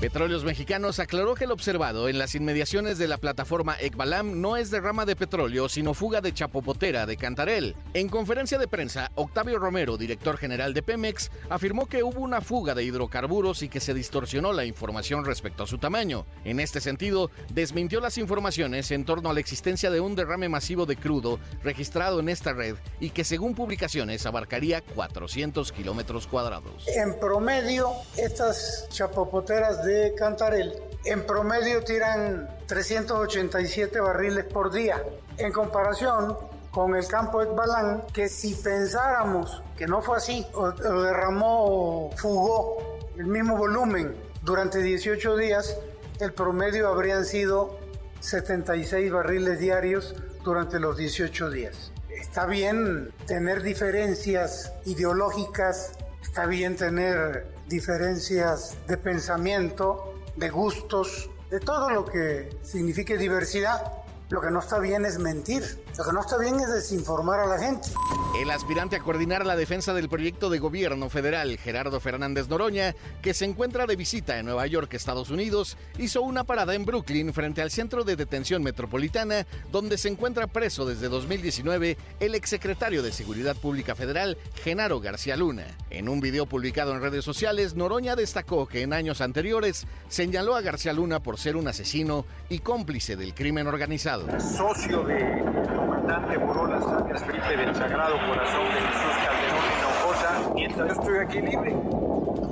Petróleos 0.00 0.44
Mexicanos 0.44 0.98
aclaró 0.98 1.34
que 1.34 1.44
el 1.44 1.50
observado 1.50 2.08
en 2.08 2.18
las 2.18 2.34
inmediaciones 2.34 2.96
de 2.96 3.06
la 3.06 3.18
plataforma 3.18 3.76
Ekbalam 3.78 4.40
no 4.40 4.56
es 4.56 4.70
derrama 4.70 5.04
de 5.04 5.14
petróleo, 5.14 5.68
sino 5.68 5.92
fuga 5.92 6.22
de 6.22 6.32
chapopotera 6.32 7.04
de 7.04 7.18
Cantarel. 7.18 7.76
En 7.92 8.08
conferencia 8.08 8.58
de 8.58 8.66
prensa, 8.66 9.10
Octavio 9.14 9.58
Romero, 9.58 9.98
director 9.98 10.38
general 10.38 10.72
de 10.72 10.82
Pemex, 10.82 11.30
afirmó 11.50 11.84
que 11.84 12.02
hubo 12.02 12.22
una 12.22 12.40
fuga 12.40 12.74
de 12.74 12.82
hidrocarburos 12.82 13.62
y 13.62 13.68
que 13.68 13.78
se 13.78 13.92
distorsionó 13.92 14.54
la 14.54 14.64
información 14.64 15.26
respecto 15.26 15.64
a 15.64 15.66
su 15.66 15.76
tamaño. 15.76 16.24
En 16.44 16.60
este 16.60 16.80
sentido, 16.80 17.30
desmintió 17.52 18.00
las 18.00 18.16
informaciones 18.16 18.90
en 18.92 19.04
torno 19.04 19.28
a 19.28 19.34
la 19.34 19.40
existencia 19.40 19.90
de 19.90 20.00
un 20.00 20.14
derrame 20.14 20.48
masivo 20.48 20.86
de 20.86 20.96
crudo 20.96 21.38
registrado 21.62 22.20
en 22.20 22.30
esta 22.30 22.54
red 22.54 22.76
y 23.00 23.10
que 23.10 23.22
según 23.22 23.54
publicaciones 23.54 24.24
abarcaría 24.24 24.80
400 24.80 25.72
kilómetros 25.72 26.26
cuadrados. 26.26 26.88
En 26.88 27.20
promedio, 27.20 27.90
estas 28.16 28.88
chapopoteras 28.88 29.84
de 29.84 29.89
de 29.90 30.14
Cantarel, 30.14 30.72
en 31.04 31.26
promedio 31.26 31.82
tiran 31.82 32.48
387 32.66 34.00
barriles 34.00 34.44
por 34.44 34.70
día. 34.70 35.02
En 35.38 35.52
comparación 35.52 36.36
con 36.70 36.94
el 36.94 37.06
campo 37.06 37.44
de 37.44 37.50
Balán, 37.52 38.04
que 38.12 38.28
si 38.28 38.54
pensáramos 38.54 39.62
que 39.76 39.86
no 39.86 40.02
fue 40.02 40.18
así, 40.18 40.46
o, 40.54 40.70
derramó 40.70 41.64
o 41.64 42.10
fugó 42.16 42.98
el 43.16 43.26
mismo 43.26 43.56
volumen 43.56 44.14
durante 44.42 44.82
18 44.82 45.36
días, 45.36 45.76
el 46.20 46.32
promedio 46.32 46.88
habrían 46.88 47.24
sido 47.24 47.78
76 48.20 49.10
barriles 49.10 49.58
diarios 49.58 50.14
durante 50.44 50.78
los 50.78 50.96
18 50.96 51.50
días. 51.50 51.92
Está 52.10 52.46
bien 52.46 53.10
tener 53.26 53.62
diferencias 53.62 54.72
ideológicas, 54.84 55.92
está 56.22 56.46
bien 56.46 56.76
tener 56.76 57.46
diferencias 57.68 58.76
de 58.86 58.96
pensamiento, 58.96 60.14
de 60.36 60.50
gustos, 60.50 61.30
de 61.50 61.60
todo 61.60 61.90
lo 61.90 62.04
que 62.04 62.48
signifique 62.62 63.18
diversidad. 63.18 63.99
Lo 64.30 64.40
que 64.40 64.48
no 64.48 64.60
está 64.60 64.78
bien 64.78 65.04
es 65.04 65.18
mentir. 65.18 65.62
Lo 65.98 66.04
que 66.04 66.12
no 66.12 66.20
está 66.20 66.38
bien 66.38 66.54
es 66.60 66.72
desinformar 66.72 67.40
a 67.40 67.46
la 67.46 67.58
gente. 67.58 67.88
El 68.40 68.52
aspirante 68.52 68.94
a 68.94 69.00
coordinar 69.00 69.44
la 69.44 69.56
defensa 69.56 69.92
del 69.92 70.08
proyecto 70.08 70.50
de 70.50 70.60
gobierno 70.60 71.10
federal, 71.10 71.58
Gerardo 71.58 71.98
Fernández 71.98 72.48
Noroña, 72.48 72.94
que 73.22 73.34
se 73.34 73.44
encuentra 73.44 73.86
de 73.86 73.96
visita 73.96 74.38
en 74.38 74.46
Nueva 74.46 74.68
York, 74.68 74.94
Estados 74.94 75.30
Unidos, 75.30 75.76
hizo 75.98 76.22
una 76.22 76.44
parada 76.44 76.76
en 76.76 76.84
Brooklyn 76.84 77.34
frente 77.34 77.60
al 77.60 77.72
Centro 77.72 78.04
de 78.04 78.14
Detención 78.14 78.62
Metropolitana, 78.62 79.48
donde 79.72 79.98
se 79.98 80.08
encuentra 80.08 80.46
preso 80.46 80.86
desde 80.86 81.08
2019 81.08 81.98
el 82.20 82.34
exsecretario 82.36 83.02
de 83.02 83.10
Seguridad 83.10 83.56
Pública 83.56 83.96
Federal, 83.96 84.38
Genaro 84.62 85.00
García 85.00 85.36
Luna. 85.36 85.66
En 85.90 86.08
un 86.08 86.20
video 86.20 86.46
publicado 86.46 86.94
en 86.94 87.02
redes 87.02 87.24
sociales, 87.24 87.74
Noroña 87.74 88.14
destacó 88.14 88.68
que 88.68 88.82
en 88.82 88.92
años 88.92 89.20
anteriores 89.20 89.88
señaló 90.08 90.54
a 90.54 90.60
García 90.60 90.92
Luna 90.92 91.20
por 91.20 91.36
ser 91.36 91.56
un 91.56 91.66
asesino 91.66 92.24
y 92.48 92.60
cómplice 92.60 93.16
del 93.16 93.34
crimen 93.34 93.66
organizado. 93.66 94.19
Socio 94.38 95.02
de 95.02 95.42
comandante 95.76 96.36
Borolas 96.36 96.84
Arias 96.86 97.24
Felipe 97.24 97.56
del 97.56 97.74
Sagrado 97.74 98.16
Corazón 98.26 98.64
de 98.66 98.80
Jesús 98.80 99.16
Calderón 99.24 99.64
Hinojosa, 99.78 100.54
mientras 100.54 100.88
yo 100.88 101.00
estoy 101.00 101.18
aquí 101.18 101.40
libre. 101.40 101.76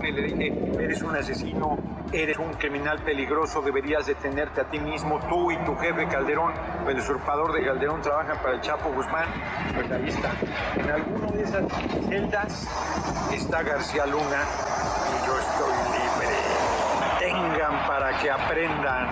Me 0.00 0.12
le 0.12 0.22
dije, 0.22 0.82
eres 0.82 1.02
un 1.02 1.14
asesino, 1.16 1.76
eres 2.12 2.38
un 2.38 2.52
criminal 2.54 3.02
peligroso, 3.04 3.60
deberías 3.60 4.06
detenerte 4.06 4.60
a 4.60 4.64
ti 4.64 4.78
mismo, 4.78 5.20
tú 5.28 5.50
y 5.50 5.56
tu 5.64 5.76
jefe 5.76 6.06
Calderón, 6.08 6.52
el 6.86 6.98
usurpador 6.98 7.52
de 7.52 7.64
Calderón, 7.64 8.00
trabajan 8.00 8.38
para 8.38 8.54
el 8.54 8.60
Chapo 8.60 8.90
Guzmán. 8.90 9.28
Pues 9.74 9.90
ahí 9.90 10.08
está. 10.08 10.30
En 10.76 10.90
alguna 10.90 11.26
de 11.32 11.42
esas 11.42 11.64
celdas 12.08 12.68
está 13.32 13.62
García 13.62 14.06
Luna 14.06 14.42
y 15.12 15.26
yo 15.26 15.38
estoy 15.38 15.72
libre. 15.98 16.28
Tengan 17.18 17.86
para 17.86 18.18
que 18.18 18.30
aprendan. 18.30 19.10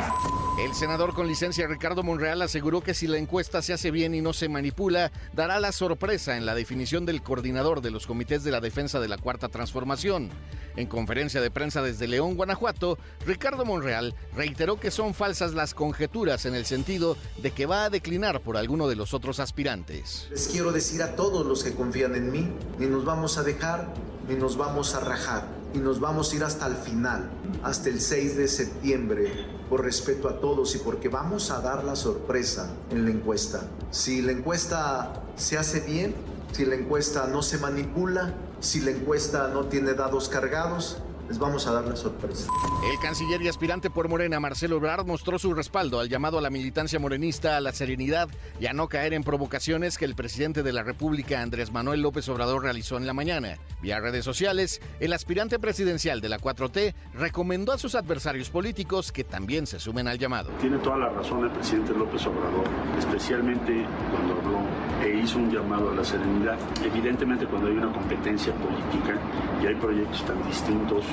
El 0.59 0.72
senador 0.72 1.12
con 1.12 1.27
licencia 1.27 1.67
Ricardo 1.67 2.03
Monreal 2.03 2.41
aseguró 2.41 2.81
que 2.81 2.94
si 2.94 3.06
la 3.06 3.19
encuesta 3.19 3.61
se 3.61 3.75
hace 3.75 3.91
bien 3.91 4.15
y 4.15 4.22
no 4.22 4.33
se 4.33 4.49
manipula, 4.49 5.12
dará 5.34 5.61
la 5.61 5.71
sorpresa 5.71 6.39
en 6.39 6.47
la 6.47 6.55
definición 6.55 7.05
del 7.05 7.22
coordinador 7.22 7.83
de 7.83 7.91
los 7.91 8.06
comités 8.06 8.43
de 8.43 8.53
la 8.53 8.62
defensa 8.62 8.99
de 8.99 9.09
la 9.09 9.19
Cuarta 9.19 9.50
Transformación. 9.50 10.31
En 10.77 10.87
conferencia 10.87 11.43
de 11.43 11.50
prensa 11.50 11.83
desde 11.83 12.09
León, 12.09 12.37
Guanajuato, 12.37 12.99
Ricardo 13.27 13.66
Monreal 13.66 14.15
reiteró 14.34 14.81
que 14.81 14.91
son 14.91 15.12
falsas 15.12 15.53
las 15.53 15.75
conjeturas 15.75 16.47
en 16.47 16.55
el 16.55 16.65
sentido 16.65 17.19
de 17.37 17.50
que 17.50 17.66
va 17.66 17.84
a 17.84 17.91
declinar 17.91 18.41
por 18.41 18.56
alguno 18.56 18.89
de 18.89 18.97
los 18.97 19.12
otros 19.12 19.41
aspirantes. 19.41 20.27
Les 20.31 20.49
quiero 20.49 20.72
decir 20.72 21.03
a 21.03 21.16
todos 21.16 21.45
los 21.45 21.65
que 21.65 21.75
confían 21.75 22.15
en 22.15 22.31
mí, 22.31 22.50
ni 22.78 22.87
nos 22.87 23.05
vamos 23.05 23.37
a 23.37 23.43
dejar, 23.43 23.93
ni 24.27 24.37
nos 24.37 24.56
vamos 24.56 24.95
a 24.95 25.00
rajar, 25.00 25.47
y 25.77 25.79
nos 25.79 26.01
vamos 26.01 26.33
a 26.33 26.37
ir 26.37 26.45
hasta 26.45 26.67
el 26.67 26.75
final, 26.75 27.29
hasta 27.63 27.91
el 27.91 28.01
6 28.01 28.37
de 28.39 28.49
septiembre 28.49 29.31
por 29.69 29.85
respeto 29.85 30.27
a 30.29 30.41
todos 30.41 30.75
y 30.75 30.79
porque 30.79 31.11
vamos 31.11 31.51
a 31.51 31.61
dar 31.61 31.85
la 31.85 31.97
sorpresa 31.97 32.71
en 32.91 33.05
la 33.05 33.11
encuesta. 33.11 33.69
Si 33.91 34.23
la 34.23 34.33
encuesta 34.33 35.23
se 35.37 35.59
hace 35.59 35.81
bien, 35.81 36.15
si 36.53 36.65
la 36.65 36.77
encuesta 36.77 37.27
no 37.27 37.43
se 37.43 37.59
manipula, 37.59 38.33
si 38.61 38.81
la 38.81 38.91
encuesta 38.91 39.49
no 39.49 39.67
tiene 39.67 39.93
dados 39.93 40.31
cargados, 40.31 40.97
les 41.29 41.39
vamos 41.39 41.67
a 41.67 41.73
dar 41.73 41.87
la 41.87 41.97
sorpresa. 41.97 42.49
El 42.91 42.99
canciller 43.01 43.43
y 43.43 43.49
aspirante 43.49 43.91
por 43.91 44.09
Morena, 44.09 44.41
Marcelo 44.41 44.77
Ebrard, 44.77 45.07
mostró 45.07 45.39
su 45.39 45.55
respaldo 45.55 46.01
al 46.01 46.09
llamado 46.09 46.39
a 46.39 46.41
la 46.41 46.51
militancia 46.51 46.99
morenista 46.99 47.57
a 47.57 47.61
la 47.61 47.73
serenidad 47.73 48.29
y 48.61 48.67
a 48.67 48.73
no 48.73 48.89
caer 48.89 49.15
en 49.15 49.25
provocaciones 49.25 49.99
que 49.99 50.05
el 50.05 50.15
presidente 50.15 50.63
de 50.63 50.73
la 50.73 50.83
República, 50.83 51.43
Andrés 51.43 51.73
Manuel 51.73 52.03
López 52.03 52.29
Obrador, 52.29 52.63
realizó 52.63 52.97
en 52.97 53.07
la 53.07 53.15
mañana. 53.15 53.59
Vía 53.83 54.01
redes 54.01 54.25
sociales, 54.25 54.81
el 55.01 55.13
aspirante 55.13 55.59
presidencial 55.59 56.21
de 56.21 56.29
la 56.29 56.39
4T 56.39 56.95
recomendó 57.15 57.73
a 57.73 57.79
sus 57.79 57.95
adversarios 57.95 58.51
políticos 58.51 59.13
que 59.13 59.25
también 59.25 59.67
se 59.67 59.81
sumen 59.81 60.09
al 60.09 60.19
llamado. 60.19 60.51
Tiene 60.61 60.79
toda 60.79 60.99
la 60.99 61.09
razón 61.11 61.45
el 61.45 61.51
presidente 61.51 61.93
López 61.93 62.27
Obrador, 62.27 62.67
especialmente 62.99 63.85
cuando 64.11 64.35
habló 64.35 64.61
e 65.03 65.21
hizo 65.23 65.39
un 65.39 65.51
llamado 65.51 65.91
a 65.91 65.95
la 65.95 66.05
serenidad. 66.05 66.59
Evidentemente 66.85 67.47
cuando 67.47 67.69
hay 67.69 67.77
una 67.77 67.93
competencia 67.93 68.53
política 68.55 69.19
y 69.63 69.67
hay 69.67 69.75
proyectos 69.75 70.25
tan 70.25 70.43
distintos 70.47 71.05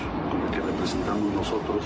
que 0.51 0.61
representamos 0.61 1.33
nosotros 1.33 1.83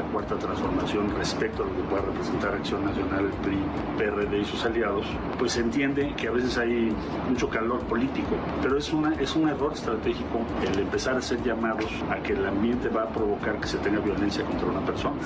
la 0.00 0.06
cuarta 0.12 0.36
transformación 0.36 1.14
respecto 1.16 1.62
a 1.62 1.66
lo 1.66 1.76
que 1.76 1.82
pueda 1.82 2.02
representar 2.02 2.54
Acción 2.54 2.84
Nacional, 2.84 3.26
el 3.26 3.32
PRI, 3.32 3.58
PRD 3.98 4.40
y 4.40 4.44
sus 4.44 4.64
aliados, 4.64 5.06
pues 5.38 5.52
se 5.52 5.60
entiende 5.60 6.14
que 6.16 6.28
a 6.28 6.30
veces 6.30 6.56
hay 6.56 6.94
mucho 7.28 7.48
calor 7.48 7.80
político, 7.84 8.36
pero 8.62 8.78
es, 8.78 8.92
una, 8.92 9.14
es 9.20 9.36
un 9.36 9.48
error 9.48 9.72
estratégico 9.72 10.40
el 10.66 10.78
empezar 10.78 11.16
a 11.16 11.18
hacer 11.18 11.42
llamados 11.42 11.90
a 12.10 12.22
que 12.22 12.32
el 12.32 12.46
ambiente 12.46 12.88
va 12.88 13.04
a 13.04 13.08
provocar 13.08 13.60
que 13.60 13.68
se 13.68 13.78
tenga 13.78 14.00
violencia 14.00 14.44
contra 14.44 14.66
una 14.66 14.84
persona. 14.84 15.20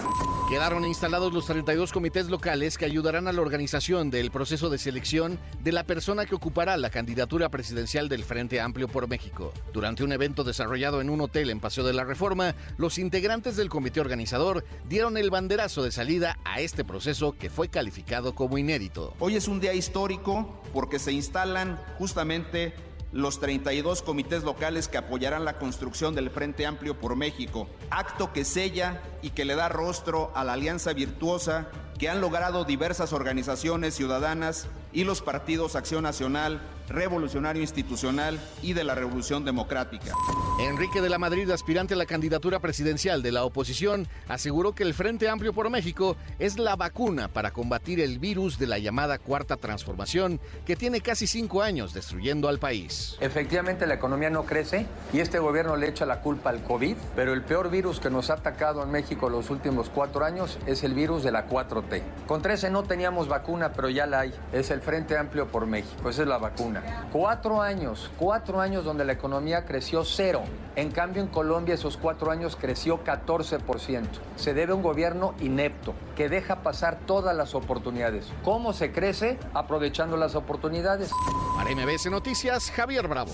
Quedaron 0.50 0.84
instalados 0.84 1.32
los 1.32 1.46
32 1.46 1.92
comités 1.92 2.28
locales 2.28 2.76
que 2.76 2.84
ayudarán 2.84 3.28
a 3.28 3.32
la 3.32 3.40
organización 3.40 4.10
del 4.10 4.30
proceso 4.30 4.70
de 4.70 4.78
selección 4.78 5.38
de 5.62 5.72
la 5.72 5.84
persona 5.84 6.26
que 6.26 6.34
ocupará 6.34 6.76
la 6.76 6.90
candidatura 6.90 7.48
presidencial 7.48 8.08
del 8.08 8.24
Frente 8.24 8.60
Amplio 8.60 8.88
por 8.88 9.08
México. 9.08 9.52
Durante 9.72 10.04
un 10.04 10.12
evento 10.12 10.44
desarrollado 10.44 11.00
en 11.00 11.10
un 11.10 11.20
hotel 11.20 11.50
en 11.50 11.60
Paseo 11.60 11.84
de 11.84 11.92
la 11.92 12.04
Reforma, 12.04 12.54
los 12.76 12.98
integrantes 12.98 13.56
del 13.56 13.68
comité 13.68 14.00
organizador 14.00 14.63
dieron 14.88 15.16
el 15.16 15.30
banderazo 15.30 15.82
de 15.82 15.92
salida 15.92 16.38
a 16.44 16.60
este 16.60 16.84
proceso 16.84 17.36
que 17.38 17.50
fue 17.50 17.68
calificado 17.68 18.34
como 18.34 18.58
inédito. 18.58 19.14
Hoy 19.18 19.36
es 19.36 19.48
un 19.48 19.60
día 19.60 19.74
histórico 19.74 20.62
porque 20.72 20.98
se 20.98 21.12
instalan 21.12 21.80
justamente 21.98 22.74
los 23.14 23.38
32 23.38 24.02
comités 24.02 24.42
locales 24.42 24.88
que 24.88 24.98
apoyarán 24.98 25.44
la 25.44 25.58
construcción 25.58 26.16
del 26.16 26.30
Frente 26.30 26.66
Amplio 26.66 26.98
por 26.98 27.14
México, 27.14 27.68
acto 27.90 28.32
que 28.32 28.44
sella 28.44 29.02
y 29.22 29.30
que 29.30 29.44
le 29.44 29.54
da 29.54 29.68
rostro 29.68 30.32
a 30.34 30.42
la 30.42 30.54
alianza 30.54 30.92
virtuosa 30.92 31.68
que 31.98 32.08
han 32.08 32.20
logrado 32.20 32.64
diversas 32.64 33.12
organizaciones 33.12 33.94
ciudadanas 33.94 34.66
y 34.92 35.04
los 35.04 35.20
partidos 35.22 35.74
Acción 35.74 36.04
Nacional, 36.04 36.60
Revolucionario 36.88 37.62
Institucional 37.62 38.38
y 38.62 38.74
de 38.74 38.84
la 38.84 38.94
Revolución 38.94 39.44
Democrática. 39.44 40.12
Enrique 40.60 41.00
de 41.00 41.08
la 41.08 41.18
Madrid, 41.18 41.50
aspirante 41.50 41.94
a 41.94 41.96
la 41.96 42.06
candidatura 42.06 42.60
presidencial 42.60 43.22
de 43.22 43.32
la 43.32 43.44
oposición, 43.44 44.06
aseguró 44.28 44.74
que 44.74 44.82
el 44.82 44.94
Frente 44.94 45.28
Amplio 45.28 45.52
por 45.52 45.70
México 45.70 46.16
es 46.38 46.58
la 46.58 46.76
vacuna 46.76 47.28
para 47.28 47.52
combatir 47.52 48.00
el 48.00 48.18
virus 48.18 48.58
de 48.58 48.66
la 48.66 48.78
llamada 48.78 49.18
Cuarta 49.18 49.56
Transformación, 49.56 50.40
que 50.64 50.76
tiene 50.76 51.00
casi 51.00 51.26
cinco 51.26 51.62
años 51.62 51.94
destruyendo 51.94 52.48
al 52.48 52.58
país. 52.58 53.16
Efectivamente, 53.20 53.86
la 53.86 53.94
economía 53.94 54.30
no 54.30 54.44
crece 54.44 54.86
y 55.12 55.20
este 55.20 55.38
gobierno 55.38 55.76
le 55.76 55.88
echa 55.88 56.06
la 56.06 56.20
culpa 56.20 56.50
al 56.50 56.62
COVID, 56.62 56.96
pero 57.16 57.32
el 57.32 57.42
peor 57.42 57.70
virus 57.70 57.98
que 57.98 58.10
nos 58.10 58.30
ha 58.30 58.34
atacado 58.34 58.82
en 58.82 58.90
México 58.90 59.28
los 59.28 59.50
últimos 59.50 59.88
cuatro 59.88 60.24
años 60.24 60.58
es 60.66 60.84
el 60.84 60.94
virus 60.94 61.24
de 61.24 61.32
la 61.32 61.46
4T. 61.88 62.02
Con 62.26 62.40
13 62.40 62.70
no 62.70 62.84
teníamos 62.84 63.28
vacuna, 63.28 63.72
pero 63.72 63.88
ya 63.88 64.06
la 64.06 64.20
hay. 64.20 64.34
Es 64.52 64.70
el 64.70 64.80
Frente 64.80 65.16
Amplio 65.18 65.48
por 65.48 65.66
México, 65.66 66.08
esa 66.08 66.22
es 66.22 66.28
la 66.28 66.38
vacuna. 66.38 66.80
vacuna. 66.80 67.08
Cuatro 67.12 67.62
años, 67.62 68.10
cuatro 68.18 68.60
años 68.60 68.84
donde 68.84 69.04
la 69.04 69.12
economía 69.12 69.64
creció 69.64 70.04
cero. 70.04 70.42
En 70.76 70.90
cambio, 70.90 71.22
en 71.22 71.28
Colombia 71.28 71.74
esos 71.74 71.96
cuatro 71.96 72.30
años 72.30 72.56
creció 72.56 73.04
14%. 73.04 74.06
Se 74.36 74.54
debe 74.54 74.72
a 74.72 74.74
un 74.74 74.82
gobierno 74.82 75.34
inepto 75.40 75.94
que 76.16 76.28
deja 76.28 76.62
pasar 76.62 76.98
todas 77.06 77.36
las 77.36 77.54
oportunidades. 77.54 78.26
¿Cómo 78.42 78.72
se 78.72 78.90
crece? 78.90 79.38
Aprovechando 79.52 80.16
las 80.16 80.34
oportunidades. 80.34 81.10
Para 81.56 81.70
MBS 81.70 82.10
Noticias, 82.10 82.70
Javier 82.70 83.06
Bravo. 83.08 83.32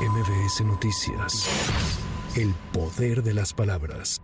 MBS 0.00 0.64
Noticias. 0.64 1.48
El 2.36 2.54
poder 2.72 3.22
de 3.22 3.34
las 3.34 3.52
palabras. 3.52 4.20